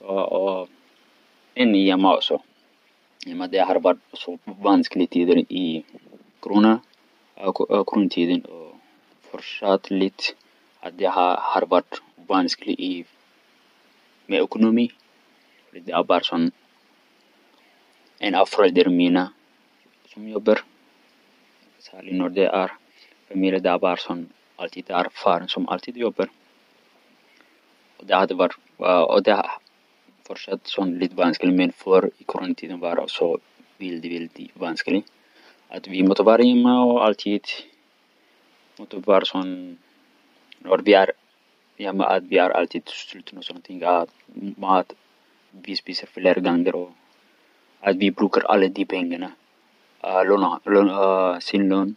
Och 0.00 0.68
än 1.54 1.74
i 1.74 1.90
hemma 1.90 2.16
också. 2.16 2.42
I 3.26 3.32
och 3.32 3.36
med 3.36 3.50
det 3.50 3.58
har 3.58 3.80
varit 3.80 3.98
så 4.12 4.38
vanskliga 4.44 5.06
tider 5.06 5.52
i 5.52 5.84
corona, 6.40 6.80
coronatiden 7.84 8.44
och 8.44 8.76
fortsatt 9.30 9.90
lite 9.90 10.24
att 10.80 10.98
det 10.98 11.06
har, 11.06 11.66
varit 11.66 12.02
vanskligt 12.16 12.80
i 12.80 13.04
med 14.26 14.42
ekonomi. 14.42 14.92
Det 15.72 15.92
är 15.92 16.04
bara 16.04 16.20
sån 16.20 16.50
en 18.18 18.34
av 18.34 18.46
föräldrarna 18.46 18.96
mina 18.96 19.32
som 20.08 20.28
jobbar. 20.28 20.58
Särskilt 21.78 22.16
när 22.16 22.28
det 22.28 22.46
är 22.46 22.72
familjer 23.28 23.60
där 23.60 23.78
bara 23.78 23.96
som 23.96 24.28
alltid 24.56 24.90
är 24.90 25.08
far 25.12 25.44
som 25.48 25.68
alltid 25.68 25.96
jobbar. 25.96 26.28
Och 27.96 28.06
det 28.06 28.14
hade 28.14 28.34
varit, 28.34 28.56
och 29.08 29.22
det 29.22 29.32
fortsatt 30.26 30.66
sån 30.66 30.98
lite 30.98 31.14
vanskligt 31.14 31.54
men 31.54 31.72
för 31.72 32.10
i 32.18 32.24
coronatiden 32.24 32.80
var 32.80 32.96
det 32.96 33.08
så 33.08 33.38
väldigt, 33.78 34.12
väldigt 34.12 34.56
vanskligt. 34.56 35.12
Att 35.68 35.88
vi 35.88 36.02
måste 36.02 36.22
vara 36.22 36.42
hemma 36.42 36.84
och 36.84 37.04
alltid 37.04 37.44
måste 38.76 38.96
vara 38.96 39.24
sån, 39.24 39.78
när 40.58 40.78
vi 40.78 40.94
är 40.94 41.12
hemma 41.78 42.04
att 42.06 42.22
vi 42.22 42.38
är 42.38 42.50
alltid 42.50 42.88
sluten 42.88 43.38
och 43.38 43.44
sånt 43.44 43.82
att 43.82 44.10
mat 44.56 44.92
vi 45.50 45.76
spiser 45.76 46.06
flera 46.06 46.40
gånger 46.40 46.74
och 46.74 46.92
att 47.80 47.96
vi 47.96 48.10
brukar 48.10 48.40
alla 48.40 48.68
de 48.68 48.84
pengarna. 48.84 49.32
Äh, 50.04 50.24
låna, 50.24 50.60
låna 50.64 51.34
äh, 51.34 51.38
sin 51.40 51.68
lön 51.68 51.96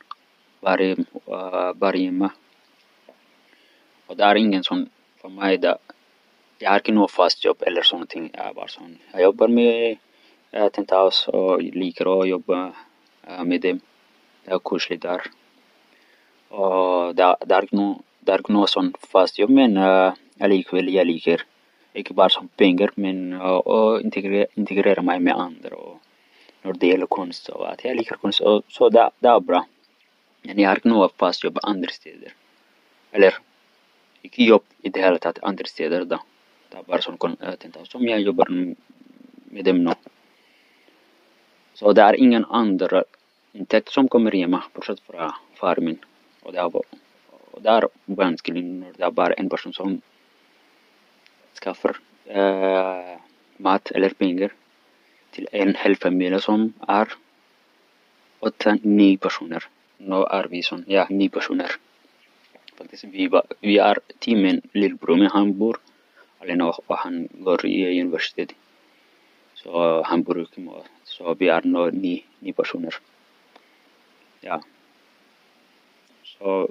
varje, 0.62 0.96
äh, 1.28 1.74
varje 1.76 2.06
hemma. 2.06 2.32
Och 4.06 4.18
det 4.18 4.24
är 4.24 4.36
ingen 4.36 4.64
sån 4.64 4.90
för 5.22 5.30
mig 5.30 5.58
där 5.58 5.78
jag 6.60 6.70
har 6.70 6.78
inte 6.78 6.92
något 6.92 7.12
fast 7.12 7.46
jobb 7.46 7.64
eller 7.68 7.82
sånting. 7.82 8.30
Jag 8.34 8.46
är 8.46 8.54
bara 8.54 8.68
sån. 8.68 8.98
Jag 9.12 9.22
jobbar 9.22 9.48
med 9.48 9.98
eh, 10.52 10.68
Tentaus 10.70 11.28
och 11.28 11.62
liker 11.62 12.22
att 12.22 12.28
jobba 12.28 12.72
eh, 13.28 13.44
med 13.44 13.62
dem. 13.62 13.80
Det 14.46 14.52
är 14.52 14.60
kusligt 14.60 15.02
där. 15.02 15.22
Och 16.50 17.16
det, 17.16 17.24
är 17.48 18.52
något 18.52 18.70
sånt 18.70 18.98
fast 19.12 19.40
jobb 19.40 19.50
men 19.50 19.78
eh, 19.78 20.14
jag 20.36 20.50
likväl 20.50 20.94
jag 20.94 21.08
liker 21.08 21.42
inte 21.94 22.14
bara 22.14 22.30
som 22.30 22.48
pengar 22.48 22.92
men 22.96 23.42
och 23.42 24.02
integrera, 24.02 24.48
integrera 24.54 25.02
mig 25.02 25.20
med 25.20 25.36
andra 25.36 25.76
och 25.76 25.98
när 26.62 26.74
det 26.74 26.88
gäller 26.88 27.06
konst 27.06 27.50
och 27.50 27.72
att 27.72 27.86
jag 27.86 27.98
liker 27.98 28.16
konst 28.16 28.42
och 28.42 28.64
så 28.68 28.90
det, 28.90 29.10
det 29.20 29.28
är 29.28 29.40
bra. 29.40 29.66
Men 30.42 30.60
jag 30.60 30.70
har 30.70 30.76
inget 30.76 30.84
något 30.84 31.14
fast 31.18 31.44
jobb 31.44 31.60
andra 31.64 31.90
städer. 31.90 32.34
Eller 33.12 33.36
inte 34.22 34.44
jobb 34.44 34.64
i 34.82 34.90
det 34.90 35.02
hela 35.02 35.18
taget 35.18 35.44
andra 35.44 35.66
städer 35.66 36.06
då. 36.06 36.20
Det 36.70 36.78
är 36.78 36.84
bara 36.84 37.02
sån 37.02 37.18
som 37.86 38.08
jag 38.08 38.22
jobbar 38.22 38.48
med 39.46 39.66
dem 39.66 39.84
nu. 39.84 39.94
Så 41.74 41.94
det 41.94 42.02
är 42.02 42.16
ingen 42.16 42.46
andra 42.46 43.04
intäkt 43.54 43.90
som 43.90 44.08
kommer 44.08 44.32
hemma 44.32 44.64
bortsett 44.74 45.00
från 45.00 45.32
far 45.54 45.78
min. 45.82 46.00
Och 46.42 46.54
det 46.54 46.60
är, 46.60 46.76
och 47.52 47.62
det 47.62 47.70
är 47.70 47.88
vanskligt 48.06 48.98
det 48.98 49.04
är 49.04 49.12
bara 49.12 49.34
en 49.34 49.50
person 49.50 49.74
som 49.74 50.02
skaffar 51.62 51.98
äh, 52.26 53.18
mat 53.58 53.92
eller 53.92 54.10
pengar 54.10 54.52
till 55.32 55.48
en 55.52 55.76
hel 55.76 55.96
familj 55.96 56.42
som 56.42 56.74
är 56.88 57.08
åtta, 58.40 58.78
nio 58.82 59.18
personer. 59.18 59.64
Nu 59.98 60.16
är 60.16 60.48
vi 60.48 60.64
som, 60.64 60.84
ja, 60.88 61.08
nio 61.10 61.30
personer. 61.30 61.72
Faktiskt, 62.78 63.04
vi, 63.04 63.30
vi 63.60 63.78
är 63.78 64.00
tio 64.20 64.38
men 64.38 64.62
lillbror 64.74 65.16
min 65.16 65.28
han 65.28 65.58
bor 65.58 65.78
Alina 66.40 66.70
och 66.70 66.98
han 66.98 67.28
går 67.32 67.66
i 67.66 68.02
universitet. 68.02 68.54
Så 69.54 70.02
han 70.04 70.24
bor 70.24 70.42
i 70.42 70.46
Så 71.04 71.34
vi 71.34 71.48
är 71.48 71.62
nu 71.64 71.92
nio, 71.92 72.24
nio 72.40 72.54
personer. 72.54 72.94
Ja. 74.42 74.62
Så 76.24 76.70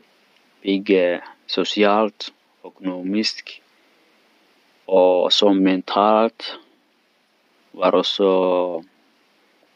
bygga 0.62 1.14
eh, 1.14 1.22
socialt, 1.46 2.32
ekonomiskt 2.64 3.60
och 4.84 5.32
så 5.32 5.52
mentalt 5.52 6.58
var 7.72 7.94
också 7.94 8.84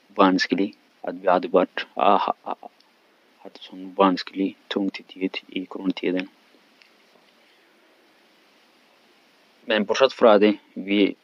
vanskligt. 0.08 0.76
Att 1.02 1.14
vi 1.14 1.28
hade 1.28 1.48
varit, 1.48 1.86
ah, 1.94 2.32
ah, 2.42 2.54
ah, 2.62 2.68
hade 3.38 3.58
sån 3.58 3.94
vansklig, 3.94 4.56
tung 4.68 4.90
tid 4.90 5.38
i 5.48 5.66
coronatiden. 5.66 6.28
Men 9.70 9.84
bortsett 9.84 10.12
från 10.12 10.40
det, 10.40 10.56
vi 10.74 11.14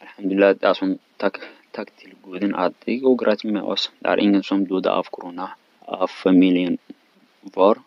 Alhamdulillah, 0.00 0.56
alltså 0.62 0.84
tack, 1.16 1.36
tack 1.70 1.90
till 1.96 2.14
guden 2.24 2.54
att 2.54 2.72
det 2.84 2.96
går 2.96 3.18
rätt 3.18 3.44
med 3.44 3.62
oss. 3.62 3.92
Det 3.98 4.08
är 4.08 4.16
ingen 4.20 4.42
som 4.42 4.66
dog 4.66 4.86
av 4.86 5.02
corona 5.02 5.50
av 5.80 6.06
familjen 6.06 6.78
var. 7.40 7.78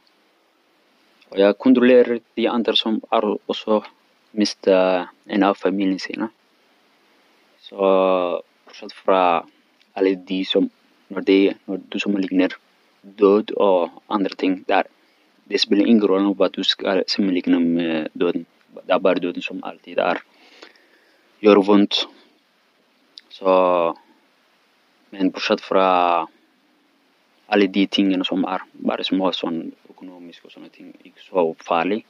Och 1.29 1.39
jag 1.39 1.57
kontrollerar 1.57 2.19
de 2.33 2.47
andra 2.47 2.73
som 2.75 3.01
har 3.09 3.37
också 3.45 3.83
miste 4.31 5.07
en 5.25 5.43
av 5.43 5.53
familjen 5.53 5.99
sina. 5.99 6.29
Så 7.59 7.77
bortsett 8.65 8.93
från 8.93 9.43
alla 9.93 10.09
de 10.27 10.45
som, 10.45 10.69
när, 11.07 11.21
det, 11.21 11.53
när 11.65 11.79
du 11.89 11.99
som 11.99 12.17
liknar 12.17 12.53
död 13.01 13.51
och 13.51 13.89
andra 14.07 14.29
ting 14.29 14.63
där. 14.67 14.83
Det 15.43 15.57
spelar 15.57 15.85
ingen 15.85 16.07
roll 16.07 16.35
vad 16.35 16.51
du 16.51 16.63
ska 16.63 17.03
likna 17.17 17.59
med 17.59 18.07
döden. 18.13 18.45
Det 18.85 18.93
är 18.93 18.99
bara 18.99 19.15
döden 19.15 19.41
som 19.41 19.63
alltid 19.63 19.99
är. 19.99 20.21
Gör 21.39 21.69
ont. 21.69 22.07
Så 23.29 23.97
men 25.09 25.29
bortsett 25.29 25.61
från 25.61 26.27
alla 27.45 27.67
de 27.67 27.87
tingen 27.87 28.23
som 28.23 28.45
är 28.45 28.61
bara 28.71 29.03
små 29.03 29.31
sån 29.31 29.71
ekonomiska 29.89 30.45
och 30.45 30.51
sådana 30.51 30.67
e 30.67 30.69
ting, 30.69 30.93
inte 31.03 31.21
så 31.21 31.55
farlig. 31.59 32.05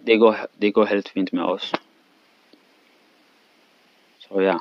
Det 0.00 0.16
går, 0.16 0.36
det 0.56 0.70
går 0.70 0.86
helt 0.86 1.08
fint 1.08 1.32
med 1.32 1.44
oss. 1.44 1.72
Så 4.18 4.42
ja. 4.42 4.60